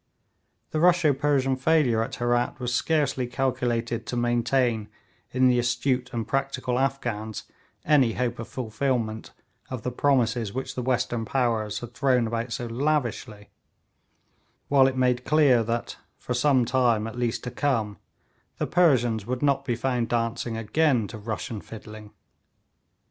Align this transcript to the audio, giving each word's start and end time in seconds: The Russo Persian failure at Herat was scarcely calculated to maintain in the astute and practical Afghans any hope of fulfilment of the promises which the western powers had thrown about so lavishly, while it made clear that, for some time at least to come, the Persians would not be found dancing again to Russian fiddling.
The 0.71 0.79
Russo 0.79 1.13
Persian 1.13 1.55
failure 1.55 2.01
at 2.01 2.15
Herat 2.15 2.59
was 2.59 2.73
scarcely 2.73 3.27
calculated 3.27 4.07
to 4.07 4.15
maintain 4.17 4.89
in 5.31 5.47
the 5.47 5.59
astute 5.59 6.11
and 6.11 6.27
practical 6.27 6.79
Afghans 6.79 7.43
any 7.85 8.13
hope 8.13 8.39
of 8.39 8.47
fulfilment 8.47 9.29
of 9.69 9.83
the 9.83 9.91
promises 9.91 10.53
which 10.53 10.73
the 10.73 10.81
western 10.81 11.23
powers 11.23 11.81
had 11.81 11.93
thrown 11.93 12.25
about 12.25 12.51
so 12.51 12.65
lavishly, 12.65 13.51
while 14.69 14.87
it 14.87 14.97
made 14.97 15.23
clear 15.23 15.61
that, 15.63 15.97
for 16.17 16.33
some 16.33 16.65
time 16.65 17.05
at 17.05 17.15
least 17.15 17.43
to 17.43 17.51
come, 17.51 17.99
the 18.57 18.65
Persians 18.65 19.27
would 19.27 19.43
not 19.43 19.63
be 19.65 19.75
found 19.75 20.09
dancing 20.09 20.57
again 20.57 21.05
to 21.09 21.19
Russian 21.19 21.61
fiddling. 21.61 22.09